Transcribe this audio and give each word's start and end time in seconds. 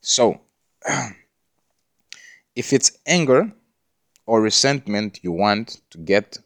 So, 0.00 0.40
if 2.56 2.72
it's 2.72 2.98
anger 3.06 3.52
or 4.26 4.40
resentment 4.40 5.20
you 5.22 5.32
want 5.32 5.80
to 5.90 5.98
get, 5.98 6.38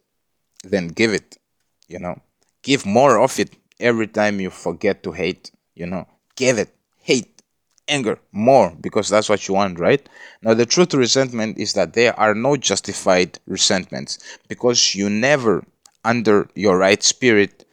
then 0.65 0.89
give 0.89 1.13
it, 1.13 1.39
you 1.89 1.99
know. 1.99 2.21
Give 2.63 2.87
more 2.87 3.19
of 3.19 3.39
it 3.41 3.57
every 3.81 4.07
time 4.07 4.41
you 4.41 4.51
forget 4.51 5.03
to 5.03 5.13
hate, 5.13 5.51
you 5.75 5.87
know. 5.87 6.07
Give 6.37 6.59
it, 6.59 6.75
hate, 7.03 7.43
anger, 7.89 8.19
more, 8.31 8.75
because 8.81 9.09
that's 9.09 9.29
what 9.29 9.47
you 9.49 9.55
want, 9.55 9.79
right? 9.79 10.09
Now, 10.43 10.55
the 10.55 10.67
truth 10.67 10.91
to 10.91 10.99
resentment 10.99 11.59
is 11.59 11.75
that 11.75 11.93
there 11.95 12.19
are 12.19 12.35
no 12.35 12.57
justified 12.57 13.39
resentments 13.47 14.19
because 14.49 14.95
you 14.95 15.11
never, 15.11 15.65
under 16.05 16.49
your 16.55 16.79
right 16.79 17.03
spirit, 17.03 17.65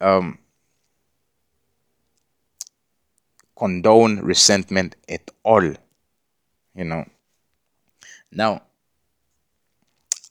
um, 0.00 0.38
condone 3.56 4.20
resentment 4.20 4.96
at 5.08 5.30
all, 5.42 5.64
you 5.64 6.84
know. 6.84 7.04
Now, 8.30 8.62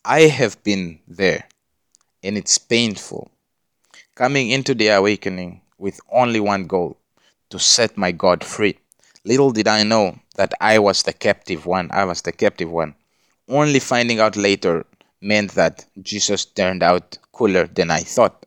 I 0.03 0.21
have 0.21 0.63
been 0.63 0.99
there 1.07 1.47
and 2.23 2.37
it's 2.37 2.57
painful. 2.57 3.31
Coming 4.13 4.51
into 4.51 4.73
the 4.73 4.89
awakening 4.89 5.61
with 5.77 5.99
only 6.11 6.39
one 6.39 6.67
goal 6.67 6.97
to 7.49 7.59
set 7.59 7.97
my 7.97 8.11
God 8.11 8.43
free. 8.43 8.77
Little 9.23 9.51
did 9.51 9.67
I 9.67 9.83
know 9.83 10.19
that 10.35 10.53
I 10.61 10.79
was 10.79 11.03
the 11.03 11.13
captive 11.13 11.65
one. 11.65 11.89
I 11.91 12.05
was 12.05 12.21
the 12.21 12.31
captive 12.31 12.71
one. 12.71 12.95
Only 13.49 13.79
finding 13.79 14.19
out 14.19 14.35
later 14.35 14.85
meant 15.21 15.51
that 15.51 15.85
Jesus 16.01 16.45
turned 16.45 16.83
out 16.83 17.17
cooler 17.31 17.65
than 17.65 17.89
I 17.89 18.01
thought, 18.01 18.45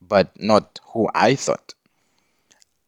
but 0.00 0.28
not 0.40 0.80
who 0.92 1.08
I 1.14 1.36
thought. 1.36 1.74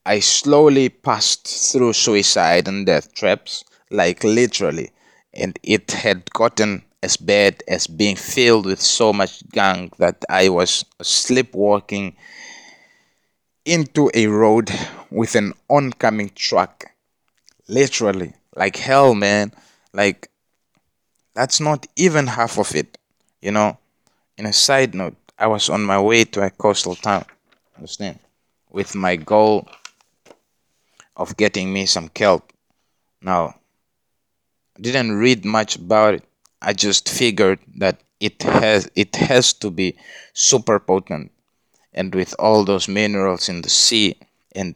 I 0.09 0.21
slowly 0.21 0.89
passed 0.89 1.47
through 1.47 1.93
suicide 1.93 2.67
and 2.67 2.87
death 2.87 3.13
traps, 3.13 3.63
like 3.91 4.25
literally, 4.25 4.91
and 5.35 5.59
it 5.63 5.91
had 5.91 6.33
gotten 6.33 6.83
as 7.03 7.19
bad 7.19 7.63
as 7.69 7.87
being 7.87 8.17
filled 8.17 8.65
with 8.65 8.81
so 8.81 9.13
much 9.13 9.47
gang 9.51 9.93
that 9.99 10.25
I 10.31 10.49
was 10.49 10.87
sleepwalking 11.03 12.17
into 13.67 14.11
a 14.15 14.29
road 14.29 14.71
with 15.11 15.35
an 15.35 15.53
oncoming 15.69 16.31
truck. 16.35 16.87
Literally, 17.69 18.33
like 18.57 18.77
hell, 18.77 19.15
man. 19.15 19.53
Like, 19.93 20.31
that's 21.35 21.61
not 21.61 21.87
even 21.97 22.29
half 22.29 22.59
of 22.59 22.75
it, 22.75 22.97
you 23.43 23.53
know. 23.53 23.77
In 24.39 24.47
a 24.47 24.55
side 24.55 24.95
note, 24.95 25.17
I 25.39 25.49
was 25.49 25.69
on 25.69 25.85
my 25.85 26.01
way 26.01 26.25
to 26.25 26.47
a 26.47 26.49
coastal 26.49 26.95
town, 26.95 27.27
understand, 27.77 28.21
with 28.71 28.95
my 28.95 29.17
goal 29.17 29.69
of 31.19 31.37
getting 31.37 31.73
me 31.73 31.85
some 31.85 32.09
kelp. 32.09 32.53
Now, 33.21 33.57
didn't 34.81 35.19
read 35.19 35.45
much 35.45 35.77
about 35.77 36.15
it. 36.15 36.25
I 36.63 36.73
just 36.73 37.09
figured 37.09 37.59
that 37.77 38.01
it 38.21 38.43
has 38.43 38.91
it 38.95 39.15
has 39.17 39.53
to 39.55 39.71
be 39.71 39.97
super 40.33 40.79
potent, 40.79 41.31
and 41.93 42.15
with 42.15 42.35
all 42.39 42.65
those 42.65 42.89
minerals 42.89 43.49
in 43.49 43.63
the 43.63 43.69
sea 43.69 44.17
and 44.55 44.75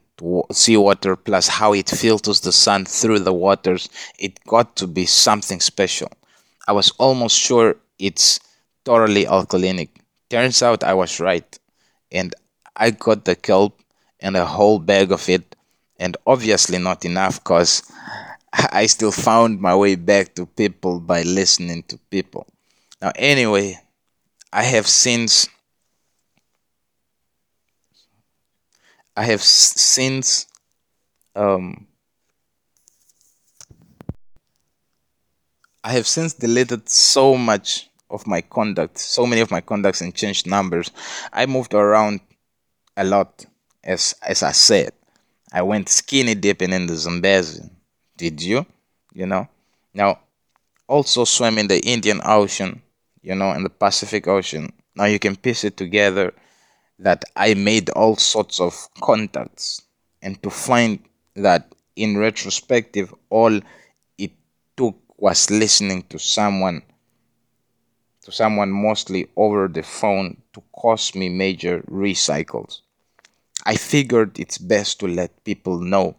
seawater 0.52 1.16
plus 1.16 1.48
how 1.48 1.72
it 1.72 1.88
filters 1.88 2.40
the 2.40 2.52
sun 2.52 2.84
through 2.84 3.20
the 3.20 3.32
waters, 3.32 3.88
it 4.18 4.38
got 4.44 4.76
to 4.76 4.86
be 4.86 5.06
something 5.06 5.60
special. 5.60 6.10
I 6.68 6.72
was 6.72 6.90
almost 6.98 7.36
sure 7.38 7.76
it's 7.98 8.38
totally 8.84 9.24
alkalinic. 9.24 9.88
Turns 10.30 10.62
out 10.62 10.84
I 10.84 10.94
was 10.94 11.18
right, 11.18 11.58
and 12.12 12.34
I 12.76 12.90
got 12.90 13.24
the 13.24 13.34
kelp 13.34 13.80
and 14.20 14.36
a 14.36 14.46
whole 14.46 14.78
bag 14.78 15.10
of 15.10 15.28
it, 15.28 15.56
and 16.02 16.16
obviously 16.26 16.78
not 16.78 17.04
enough 17.04 17.38
because 17.42 17.82
I 18.52 18.86
still 18.86 19.12
found 19.12 19.60
my 19.60 19.74
way 19.74 19.94
back 19.94 20.34
to 20.34 20.46
people 20.46 20.98
by 21.00 21.22
listening 21.22 21.84
to 21.84 21.96
people. 22.10 22.46
Now, 23.00 23.12
anyway, 23.14 23.80
I 24.52 24.64
have 24.64 24.88
since 24.88 25.48
I 29.16 29.24
have 29.24 29.42
since 29.42 30.46
um 31.36 31.86
I 35.84 35.92
have 35.92 36.06
since 36.06 36.34
deleted 36.34 36.88
so 36.88 37.36
much 37.36 37.88
of 38.10 38.26
my 38.26 38.40
conduct, 38.40 38.98
so 38.98 39.26
many 39.26 39.40
of 39.40 39.50
my 39.50 39.60
conducts 39.60 40.00
and 40.00 40.14
changed 40.14 40.46
numbers. 40.46 40.90
I 41.32 41.46
moved 41.46 41.74
around 41.74 42.20
a 42.96 43.04
lot, 43.04 43.46
as 43.84 44.14
as 44.22 44.42
I 44.42 44.52
said. 44.52 44.92
I 45.52 45.62
went 45.62 45.88
skinny 45.88 46.34
dipping 46.34 46.72
in 46.72 46.86
the 46.86 46.96
Zambezi 46.96 47.68
did 48.22 48.40
you? 48.40 48.64
You 49.12 49.26
know? 49.26 49.48
Now, 49.94 50.20
also 50.86 51.24
swim 51.24 51.58
in 51.58 51.66
the 51.66 51.80
Indian 51.80 52.20
Ocean, 52.24 52.80
you 53.20 53.34
know, 53.34 53.50
in 53.52 53.64
the 53.64 53.70
Pacific 53.70 54.28
Ocean. 54.28 54.72
Now 54.94 55.06
you 55.06 55.18
can 55.18 55.34
piece 55.34 55.64
it 55.64 55.76
together 55.76 56.32
that 57.00 57.24
I 57.34 57.54
made 57.54 57.90
all 57.90 58.16
sorts 58.16 58.60
of 58.60 58.88
contacts 59.00 59.82
and 60.22 60.40
to 60.44 60.50
find 60.50 61.00
that 61.34 61.72
in 61.96 62.16
retrospective, 62.16 63.12
all 63.28 63.60
it 64.18 64.30
took 64.76 64.96
was 65.16 65.50
listening 65.50 66.02
to 66.10 66.18
someone 66.18 66.82
to 68.24 68.30
someone 68.30 68.70
mostly 68.70 69.26
over 69.34 69.66
the 69.66 69.82
phone 69.82 70.36
to 70.52 70.62
cost 70.76 71.16
me 71.16 71.28
major 71.28 71.82
recycles. 71.90 72.82
I 73.64 73.76
figured 73.76 74.38
it's 74.38 74.58
best 74.58 75.00
to 75.00 75.08
let 75.08 75.44
people 75.44 75.78
know 75.80 76.16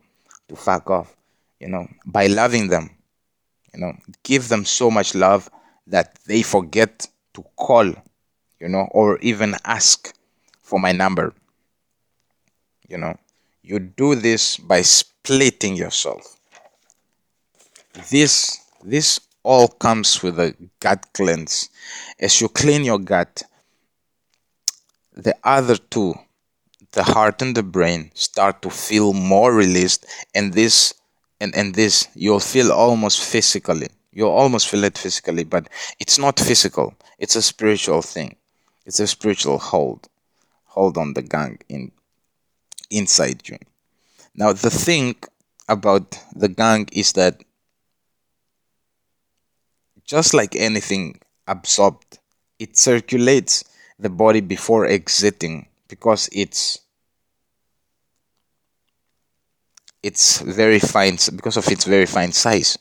to 0.47 0.55
fuck 0.55 0.89
off 0.89 1.15
you 1.63 1.69
know, 1.69 1.87
by 2.05 2.27
loving 2.27 2.67
them. 2.67 2.89
You 3.73 3.79
know, 3.79 3.93
give 4.23 4.49
them 4.49 4.65
so 4.65 4.91
much 4.91 5.15
love 5.15 5.49
that 5.87 6.19
they 6.27 6.41
forget 6.43 7.07
to 7.33 7.43
call, 7.55 7.85
you 8.59 8.67
know, 8.67 8.87
or 8.91 9.17
even 9.19 9.55
ask 9.63 10.13
for 10.61 10.77
my 10.77 10.91
number. 10.91 11.33
You 12.89 12.97
know, 12.97 13.15
you 13.61 13.79
do 13.79 14.15
this 14.15 14.57
by 14.57 14.81
splitting 14.81 15.75
yourself. 15.77 16.37
This 18.11 18.59
this 18.83 19.21
all 19.41 19.69
comes 19.69 20.21
with 20.21 20.39
a 20.39 20.53
gut 20.81 21.05
cleanse. 21.13 21.69
As 22.19 22.41
you 22.41 22.49
clean 22.49 22.83
your 22.83 22.99
gut, 22.99 23.43
the 25.13 25.35
other 25.43 25.77
two, 25.77 26.13
the 26.93 27.03
heart 27.03 27.41
and 27.41 27.55
the 27.55 27.63
brain, 27.63 28.11
start 28.13 28.61
to 28.61 28.69
feel 28.69 29.13
more 29.13 29.53
released, 29.53 30.05
and 30.33 30.53
this 30.53 30.93
and 31.39 31.55
and 31.55 31.75
this 31.75 32.07
you'll 32.15 32.39
feel 32.39 32.71
almost 32.71 33.19
physically 33.19 33.89
you'll 34.11 34.29
almost 34.29 34.69
feel 34.69 34.83
it 34.83 34.97
physically 34.97 35.43
but 35.43 35.67
it's 35.99 36.19
not 36.19 36.39
physical 36.39 36.93
it's 37.17 37.35
a 37.35 37.41
spiritual 37.41 38.01
thing 38.01 38.35
it's 38.85 38.99
a 38.99 39.07
spiritual 39.07 39.57
hold 39.57 40.07
hold 40.65 40.97
on 40.97 41.13
the 41.13 41.21
gang 41.21 41.57
in 41.69 41.91
inside 42.89 43.47
you. 43.47 43.57
Now 44.35 44.53
the 44.53 44.69
thing 44.69 45.15
about 45.67 46.19
the 46.35 46.47
gang 46.47 46.87
is 46.91 47.13
that 47.13 47.43
just 50.05 50.33
like 50.33 50.55
anything 50.55 51.19
absorbed 51.47 52.19
it 52.59 52.77
circulates 52.77 53.63
the 53.99 54.09
body 54.09 54.41
before 54.41 54.85
exiting 54.85 55.67
because 55.93 56.27
it's 56.31 56.79
it's 60.01 60.41
very 60.41 60.79
fine 60.79 61.17
because 61.35 61.57
of 61.57 61.67
its 61.69 61.85
very 61.85 62.05
fine 62.05 62.31
size. 62.31 62.77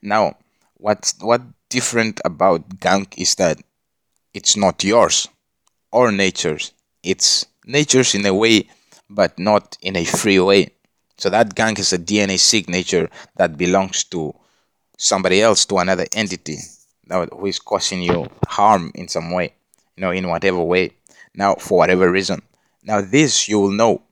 Now, 0.00 0.36
what's 0.76 1.14
what 1.20 1.42
different 1.68 2.20
about 2.24 2.80
gunk 2.80 3.18
is 3.18 3.34
that 3.36 3.60
it's 4.34 4.56
not 4.56 4.84
yours 4.84 5.28
or 5.92 6.12
nature's. 6.12 6.72
It's 7.02 7.46
nature's 7.66 8.14
in 8.14 8.26
a 8.26 8.34
way, 8.34 8.68
but 9.10 9.38
not 9.38 9.76
in 9.82 9.96
a 9.96 10.04
free 10.04 10.40
way. 10.40 10.70
So 11.18 11.30
that 11.30 11.54
gunk 11.54 11.78
is 11.78 11.92
a 11.92 11.98
DNA 11.98 12.38
signature 12.38 13.10
that 13.36 13.58
belongs 13.58 14.04
to 14.14 14.34
somebody 14.98 15.42
else, 15.42 15.66
to 15.66 15.78
another 15.78 16.06
entity, 16.12 16.58
who 17.10 17.46
is 17.46 17.58
causing 17.58 18.02
you 18.02 18.26
harm 18.48 18.92
in 18.94 19.08
some 19.08 19.30
way, 19.32 19.54
you 19.96 20.02
know, 20.02 20.12
in 20.12 20.28
whatever 20.28 20.62
way. 20.62 20.92
Now, 21.34 21.54
for 21.56 21.78
whatever 21.78 22.10
reason. 22.10 22.42
Now, 22.82 23.00
this 23.00 23.48
you 23.48 23.60
will 23.60 23.70
know 23.70 24.02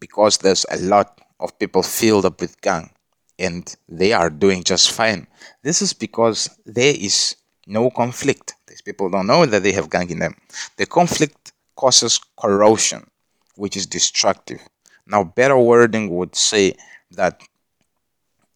because 0.00 0.38
there's 0.38 0.66
a 0.70 0.78
lot 0.78 1.20
of 1.38 1.58
people 1.58 1.82
filled 1.82 2.24
up 2.24 2.40
with 2.40 2.60
gang 2.60 2.90
and 3.38 3.74
they 3.88 4.12
are 4.12 4.30
doing 4.30 4.64
just 4.64 4.90
fine. 4.90 5.26
This 5.62 5.82
is 5.82 5.92
because 5.92 6.48
there 6.64 6.94
is 6.96 7.36
no 7.66 7.90
conflict. 7.90 8.54
These 8.66 8.82
people 8.82 9.10
don't 9.10 9.26
know 9.26 9.46
that 9.46 9.62
they 9.62 9.72
have 9.72 9.90
gang 9.90 10.10
in 10.10 10.18
them. 10.18 10.34
The 10.76 10.86
conflict 10.86 11.52
causes 11.76 12.20
corrosion, 12.38 13.08
which 13.56 13.76
is 13.76 13.86
destructive. 13.86 14.60
Now, 15.06 15.22
better 15.24 15.58
wording 15.58 16.10
would 16.16 16.34
say 16.34 16.74
that 17.12 17.40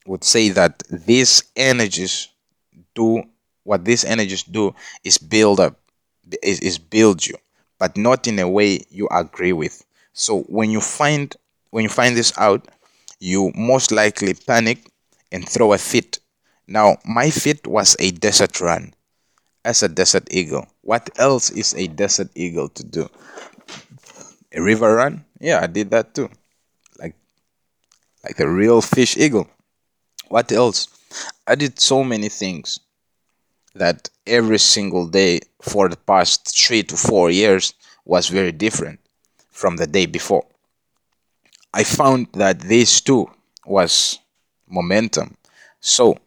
would 0.06 0.24
say 0.24 0.48
that 0.48 0.82
these 0.90 1.44
energies 1.54 2.28
do 2.94 3.22
what 3.62 3.84
these 3.84 4.04
energies 4.04 4.42
do 4.42 4.74
is 5.04 5.18
build 5.18 5.60
up, 5.60 5.78
is, 6.42 6.58
is 6.60 6.78
build 6.78 7.24
you, 7.24 7.36
but 7.80 7.96
not 7.96 8.28
in 8.28 8.38
a 8.38 8.48
way 8.48 8.84
you 8.90 9.08
agree 9.10 9.54
with. 9.54 9.84
So 10.12 10.42
when 10.42 10.70
you 10.70 10.80
find 10.80 11.34
when 11.70 11.82
you 11.82 11.88
find 11.88 12.16
this 12.16 12.32
out, 12.38 12.68
you 13.18 13.50
most 13.56 13.90
likely 13.90 14.34
panic 14.34 14.86
and 15.32 15.48
throw 15.48 15.72
a 15.72 15.78
fit. 15.78 16.18
Now, 16.66 16.98
my 17.04 17.30
fit 17.30 17.66
was 17.66 17.96
a 17.98 18.10
desert 18.10 18.60
run 18.60 18.94
as 19.64 19.82
a 19.82 19.88
desert 19.88 20.28
eagle. 20.30 20.66
What 20.82 21.10
else 21.16 21.50
is 21.50 21.74
a 21.74 21.86
desert 21.86 22.28
eagle 22.34 22.68
to 22.70 22.84
do? 22.84 23.08
A 24.52 24.60
river 24.60 24.94
run? 24.96 25.24
Yeah, 25.40 25.60
I 25.62 25.66
did 25.66 25.90
that 25.90 26.14
too. 26.14 26.28
Like 26.98 27.14
like 28.24 28.38
a 28.40 28.48
real 28.48 28.82
fish 28.82 29.16
eagle. 29.16 29.48
What 30.28 30.52
else? 30.52 30.88
I 31.46 31.54
did 31.54 31.80
so 31.80 32.04
many 32.04 32.28
things 32.28 32.78
that 33.74 34.10
every 34.26 34.58
single 34.58 35.06
day 35.06 35.40
for 35.62 35.88
the 35.88 35.96
past 35.96 36.56
three 36.56 36.82
to 36.82 36.96
four 36.96 37.30
years 37.30 37.74
was 38.04 38.28
very 38.28 38.52
different 38.52 39.00
from 39.50 39.76
the 39.76 39.86
day 39.86 40.06
before. 40.06 40.46
I 41.72 41.84
found 41.84 42.28
that 42.32 42.60
this 42.60 43.00
too 43.00 43.30
was 43.64 44.18
momentum. 44.68 45.36
So, 45.80 46.18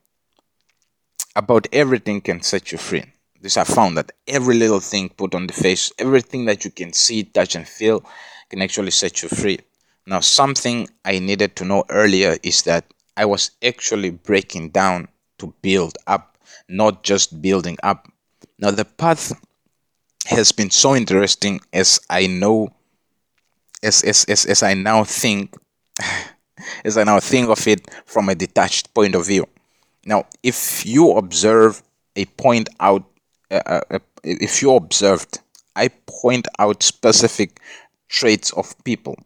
about 1.36 1.68
everything 1.74 2.22
can 2.22 2.42
set 2.42 2.72
you 2.72 2.78
free. 2.78 3.06
This 3.42 3.58
I 3.58 3.66
found 3.66 3.98
that 3.98 4.14
every 4.28 4.56
little 4.56 4.80
thing 4.80 5.10
put 5.10 5.36
on 5.36 5.48
the 5.48 5.54
face, 5.54 5.92
everything 6.00 6.46
that 6.46 6.64
you 6.64 6.72
can 6.72 6.94
see, 6.94 7.24
touch, 7.24 7.56
and 7.56 7.68
feel 7.68 8.06
can 8.50 8.62
actually 8.62 8.92
set 8.92 9.22
you 9.22 9.28
free. 9.28 9.60
Now, 10.06 10.22
something 10.22 10.88
I 11.04 11.20
needed 11.20 11.56
to 11.58 11.66
know 11.66 11.84
earlier 11.90 12.38
is 12.42 12.64
that 12.64 12.86
I 13.18 13.26
was 13.26 13.52
actually 13.62 14.12
breaking 14.12 14.70
down 14.70 15.10
to 15.40 15.54
build 15.62 15.98
up, 16.08 16.33
not 16.68 17.04
just 17.04 17.42
building 17.42 17.78
up. 17.84 18.08
Now, 18.60 18.72
the 18.72 18.86
path 18.86 19.34
has 20.28 20.52
been 20.52 20.70
so 20.70 20.96
interesting 20.96 21.62
as 21.72 22.00
I 22.10 22.28
know, 22.28 22.74
as, 23.82 24.04
as, 24.04 24.26
as, 24.26 24.46
as 24.46 24.64
I 24.64 24.74
now 24.74 25.04
think, 25.04 25.56
as 26.86 26.98
I 26.98 27.04
now 27.04 27.20
think 27.20 27.50
of 27.50 27.68
it 27.68 27.90
from 28.06 28.30
a 28.30 28.36
detached 28.36 28.94
point 28.94 29.16
of 29.16 29.28
view. 29.28 29.48
Now, 30.06 30.26
if 30.42 30.86
you 30.86 31.12
observe 31.12 31.82
a 32.16 32.26
point 32.26 32.70
out, 32.80 33.04
uh, 33.52 33.62
uh, 33.66 33.82
uh 33.92 34.00
if 34.24 34.62
you 34.62 34.74
observed, 34.76 35.40
I 35.76 35.90
point 36.06 36.48
out 36.60 36.84
specific 36.84 37.60
traits 38.10 38.54
of 38.54 38.74
people, 38.84 39.18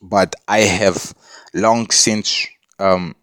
but 0.00 0.34
I 0.48 0.60
have 0.60 1.14
long 1.54 1.90
since 1.90 2.46
um, 2.78 3.14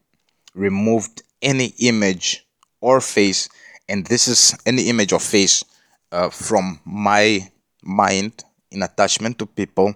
removed 0.53 1.23
any 1.41 1.73
image 1.79 2.45
or 2.81 3.01
face, 3.01 3.49
and 3.87 4.05
this 4.07 4.27
is 4.27 4.55
any 4.65 4.89
image 4.89 5.13
or 5.13 5.19
face 5.19 5.63
uh, 6.11 6.29
from 6.29 6.79
my 6.85 7.49
mind 7.83 8.43
in 8.71 8.83
attachment 8.83 9.39
to 9.39 9.45
people. 9.45 9.95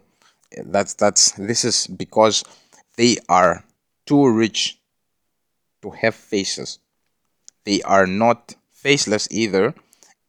That's 0.65 0.93
that's 0.93 1.31
this 1.31 1.65
is 1.65 1.87
because 1.87 2.43
they 2.97 3.17
are 3.27 3.63
too 4.05 4.29
rich 4.29 4.79
to 5.81 5.91
have 5.91 6.15
faces. 6.15 6.79
They 7.65 7.81
are 7.81 8.05
not 8.05 8.55
faceless 8.71 9.27
either 9.31 9.73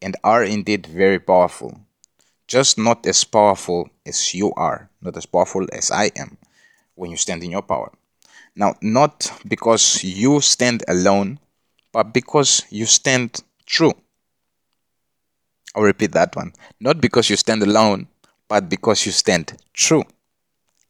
and 0.00 0.16
are 0.22 0.44
indeed 0.44 0.86
very 0.86 1.18
powerful. 1.18 1.80
Just 2.46 2.78
not 2.78 3.06
as 3.06 3.24
powerful 3.24 3.88
as 4.06 4.34
you 4.34 4.52
are, 4.54 4.90
not 5.00 5.16
as 5.16 5.26
powerful 5.26 5.66
as 5.72 5.90
I 5.90 6.10
am 6.16 6.36
when 6.94 7.10
you 7.10 7.16
stand 7.16 7.42
in 7.42 7.50
your 7.50 7.62
power. 7.62 7.90
Now, 8.54 8.74
not 8.80 9.32
because 9.48 10.04
you 10.04 10.40
stand 10.40 10.84
alone, 10.86 11.40
but 11.94 12.12
because 12.12 12.66
you 12.70 12.86
stand 12.86 13.40
true. 13.66 13.92
I'll 15.74 15.84
repeat 15.84 16.10
that 16.12 16.34
one. 16.34 16.52
Not 16.80 17.00
because 17.00 17.30
you 17.30 17.36
stand 17.36 17.62
alone, 17.62 18.08
but 18.48 18.68
because 18.68 19.06
you 19.06 19.12
stand 19.12 19.56
true 19.72 20.02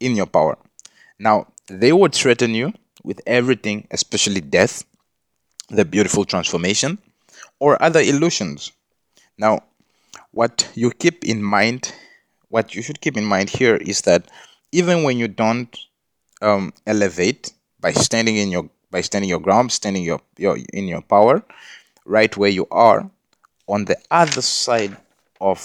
in 0.01 0.17
your 0.17 0.27
power. 0.27 0.57
Now, 1.19 1.49
they 1.69 1.93
would 1.93 2.15
threaten 2.15 2.55
you 2.55 2.73
with 3.03 3.21
everything, 3.27 3.87
especially 3.91 4.41
death, 4.41 4.83
the 5.69 5.85
beautiful 5.85 6.25
transformation, 6.25 6.97
or 7.61 7.81
other 7.83 8.01
illusions. 8.01 8.73
Now, 9.37 9.61
what 10.31 10.71
you 10.75 10.91
keep 10.91 11.23
in 11.25 11.43
mind, 11.43 11.93
what 12.49 12.75
you 12.75 12.81
should 12.81 13.03
keep 13.03 13.19
in 13.19 13.25
mind 13.27 13.51
here 13.51 13.77
is 13.77 14.01
that 14.03 14.31
even 14.73 15.03
when 15.03 15.19
you 15.19 15.29
don't 15.29 15.79
um, 16.41 16.73
elevate 16.87 17.53
by 17.79 17.93
standing 17.93 18.39
in 18.39 18.51
your 18.51 18.71
by 18.95 19.01
standing 19.01 19.29
your 19.29 19.41
ground, 19.41 19.73
standing 19.73 20.05
your, 20.05 20.21
your 20.39 20.57
in 20.73 20.87
your 20.87 21.03
power, 21.03 21.43
right 22.07 22.37
where 22.37 22.49
you 22.49 22.65
are, 22.71 23.11
on 23.67 23.87
the 23.87 23.99
other 24.09 24.41
side 24.41 24.97
of 25.41 25.59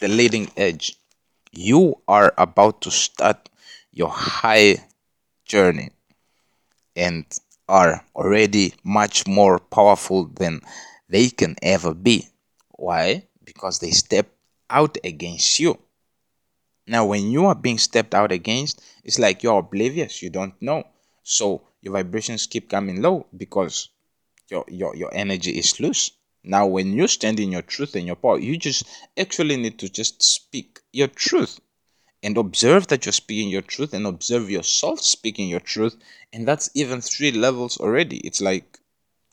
the 0.00 0.08
leading 0.08 0.50
edge, 0.56 0.96
you 1.52 1.94
are 2.08 2.34
about 2.36 2.80
to 2.80 2.90
start 2.90 3.48
your 3.92 4.08
high 4.10 4.84
journey 5.44 5.90
and 6.96 7.24
are 7.68 8.04
already 8.16 8.74
much 8.82 9.28
more 9.28 9.60
powerful 9.60 10.24
than 10.24 10.60
they 11.08 11.28
can 11.28 11.54
ever 11.62 11.94
be. 11.94 12.26
Why? 12.70 13.28
Because 13.44 13.78
they 13.78 13.92
step 13.92 14.26
out 14.68 14.98
against 15.04 15.60
you. 15.60 15.78
Now, 16.88 17.06
when 17.06 17.30
you 17.30 17.46
are 17.46 17.54
being 17.54 17.78
stepped 17.78 18.12
out 18.12 18.32
against, 18.32 18.82
it's 19.04 19.20
like 19.20 19.44
you're 19.44 19.60
oblivious, 19.60 20.20
you 20.20 20.30
don't 20.30 20.60
know. 20.60 20.82
So 21.22 21.62
your 21.86 21.92
vibrations 21.92 22.48
keep 22.48 22.68
coming 22.68 23.00
low 23.00 23.26
because 23.36 23.90
your, 24.50 24.64
your, 24.66 24.96
your 24.96 25.14
energy 25.14 25.52
is 25.52 25.78
loose. 25.78 26.10
Now, 26.42 26.66
when 26.66 26.92
you 26.92 27.06
stand 27.06 27.38
in 27.38 27.52
your 27.52 27.62
truth 27.62 27.94
and 27.94 28.06
your 28.06 28.16
power, 28.16 28.40
you 28.40 28.58
just 28.58 28.84
actually 29.16 29.56
need 29.56 29.78
to 29.78 29.88
just 29.88 30.20
speak 30.20 30.80
your 30.92 31.06
truth 31.06 31.60
and 32.24 32.36
observe 32.36 32.88
that 32.88 33.06
you're 33.06 33.12
speaking 33.12 33.48
your 33.50 33.62
truth 33.62 33.94
and 33.94 34.04
observe 34.04 34.50
yourself 34.50 35.00
speaking 35.00 35.48
your 35.48 35.60
truth. 35.60 35.96
And 36.32 36.46
that's 36.46 36.68
even 36.74 37.00
three 37.00 37.30
levels 37.30 37.78
already. 37.78 38.16
It's 38.18 38.40
like 38.40 38.80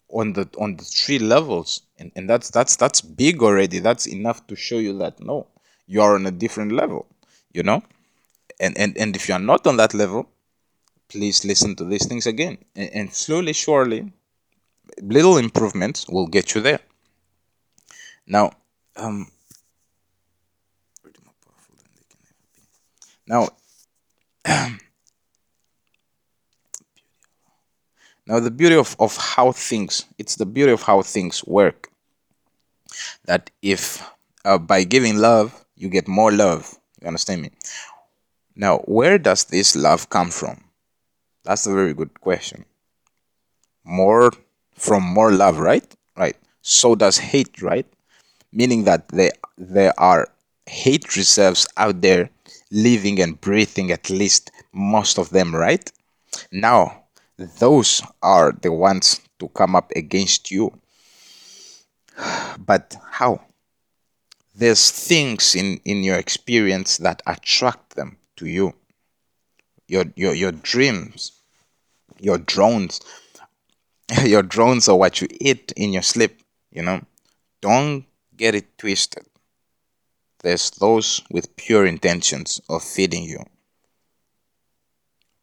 on 0.10 0.34
the 0.34 0.48
on 0.60 0.78
the 0.78 0.84
three 0.84 1.18
levels 1.18 1.82
and, 1.98 2.12
and 2.16 2.30
that's 2.30 2.52
that's 2.52 2.76
that's 2.76 3.02
big 3.02 3.42
already 3.42 3.80
that's 3.80 4.06
enough 4.06 4.46
to 4.46 4.56
show 4.56 4.78
you 4.78 4.96
that 4.96 5.20
no 5.20 5.48
you 5.88 6.04
are 6.04 6.14
on 6.14 6.28
a 6.28 6.32
different 6.32 6.72
level 6.72 7.08
you 7.52 7.64
know 7.64 7.82
and 8.60 8.78
and, 8.78 8.96
and 8.96 9.16
if 9.16 9.28
you 9.28 9.34
are 9.34 9.40
not 9.40 9.66
on 9.66 9.78
that 9.78 9.96
level 9.96 10.30
please 11.10 11.46
listen 11.46 11.76
to 11.76 11.86
these 11.86 12.06
things 12.08 12.26
again. 12.26 12.58
And, 12.76 13.14
slowly 13.14 13.54
surely 13.54 14.12
little 15.02 15.38
improvements 15.38 16.08
will 16.08 16.28
get 16.28 16.56
you 16.56 16.62
there. 16.62 16.80
Now 18.26 18.52
um 18.96 19.32
now 23.28 23.50
now 28.28 28.40
the 28.40 28.52
beauty 28.52 28.76
of, 28.76 28.96
of 29.00 29.18
how 29.18 29.52
things 29.52 30.06
it's 30.18 30.36
the 30.36 30.46
beauty 30.46 30.72
of 30.72 30.84
how 30.84 31.02
things 31.02 31.44
work. 31.46 31.90
That 33.26 33.50
if 33.62 34.08
uh, 34.46 34.58
by 34.58 34.84
giving 34.84 35.18
love 35.18 35.66
you 35.76 35.90
get 35.90 36.08
more 36.08 36.32
love. 36.32 36.78
You 37.02 37.08
understand 37.08 37.42
me? 37.42 37.52
Now 38.56 38.78
where 38.80 39.18
does 39.18 39.46
this 39.46 39.76
love 39.76 40.10
come 40.10 40.30
from 40.30 40.63
that's 41.44 41.68
a 41.68 41.74
very 41.74 41.94
good 41.94 42.20
question 42.20 42.66
more 43.84 44.32
from 44.74 45.04
more 45.04 45.32
love 45.32 45.60
right 45.60 45.96
right 46.18 46.38
so 46.62 46.96
does 46.96 47.18
hate 47.18 47.62
right 47.62 47.88
meaning 48.52 48.84
that 48.84 49.08
there 49.10 49.32
there 49.58 49.94
are 50.00 50.28
hate 50.66 51.16
reserves 51.16 51.68
out 51.78 52.02
there 52.02 52.30
living 52.72 53.20
and 53.22 53.40
breathing 53.42 53.92
at 53.92 54.10
least 54.10 54.52
most 54.74 55.18
of 55.18 55.30
them 55.30 55.56
right 55.56 55.92
now 56.52 57.04
those 57.38 58.02
are 58.22 58.52
the 58.52 58.72
ones 58.72 59.22
to 59.40 59.50
come 59.50 59.76
up 59.76 59.92
against 59.96 60.52
you. 60.52 60.72
But 62.60 62.96
how? 63.12 63.42
There's 64.56 64.92
things 64.92 65.56
in, 65.56 65.80
in 65.84 66.04
your 66.04 66.18
experience 66.18 66.98
that 66.98 67.22
attract 67.26 67.96
them 67.96 68.18
to 68.38 68.46
you. 68.46 68.74
Your, 69.94 70.06
your, 70.16 70.34
your 70.34 70.52
dreams, 70.52 71.34
your 72.20 72.40
drones, 72.40 73.00
your 74.24 74.42
drones 74.42 74.90
are 74.90 74.98
what 74.98 75.22
you 75.22 75.28
eat 75.40 75.72
in 75.78 75.94
your 75.94 76.02
sleep, 76.02 76.42
you 76.72 76.82
know. 76.82 77.02
Don't 77.62 78.06
get 78.36 78.56
it 78.56 78.78
twisted. 78.78 79.26
There's 80.42 80.72
those 80.72 81.22
with 81.30 81.56
pure 81.56 81.86
intentions 81.86 82.60
of 82.68 82.84
feeding 82.84 83.24
you. 83.24 83.44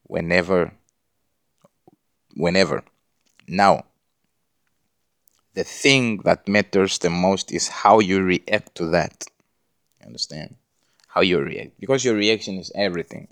Whenever 0.02 0.72
whenever. 2.34 2.82
Now, 3.46 3.84
the 5.54 5.64
thing 5.64 6.18
that 6.24 6.48
matters 6.48 6.98
the 6.98 7.10
most 7.10 7.52
is 7.52 7.68
how 7.68 8.00
you 8.00 8.22
react 8.22 8.74
to 8.76 8.86
that. 8.88 9.26
You 10.00 10.06
understand? 10.06 10.56
How 11.08 11.20
you 11.22 11.40
react. 11.40 11.78
Because 11.80 12.04
your 12.04 12.14
reaction 12.14 12.58
is 12.58 12.70
everything. 12.74 13.28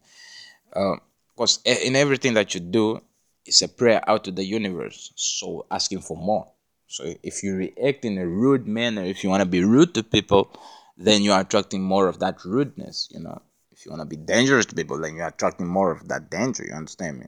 Uh, 0.75 0.97
because 1.39 1.61
in 1.65 1.95
everything 1.95 2.35
that 2.35 2.53
you 2.53 2.59
do, 2.59 3.01
it's 3.47 3.63
a 3.63 3.69
prayer 3.69 4.03
out 4.11 4.25
to 4.25 4.33
the 4.33 4.45
universe. 4.45 5.13
So 5.15 5.67
asking 5.71 6.01
for 6.01 6.17
more. 6.17 6.49
So 6.89 7.15
if 7.23 7.45
you 7.45 7.55
react 7.55 8.05
in 8.05 8.19
a 8.19 8.27
rude 8.27 8.67
manner, 8.67 9.05
if 9.05 9.23
you 9.23 9.31
want 9.31 9.43
to 9.43 9.49
be 9.49 9.63
rude 9.63 9.95
to 9.95 10.03
people, 10.03 10.51
then 10.97 11.23
you 11.23 11.31
are 11.31 11.43
attracting 11.43 11.81
more 11.81 12.09
of 12.09 12.19
that 12.19 12.45
rudeness, 12.45 13.09
you 13.13 13.21
know. 13.21 13.41
If 13.71 13.87
you 13.87 13.93
want 13.93 14.03
to 14.03 14.17
be 14.17 14.17
dangerous 14.17 14.67
to 14.67 14.75
people, 14.75 14.99
then 14.99 15.15
you're 15.15 15.29
attracting 15.29 15.69
more 15.69 15.93
of 15.93 16.09
that 16.09 16.29
danger, 16.29 16.65
you 16.65 16.75
understand 16.75 17.21
me? 17.21 17.27